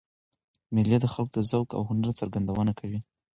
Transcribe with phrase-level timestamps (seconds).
[0.73, 2.99] مېلې د خلکو د ذوق او هنر څرګندونه کوي.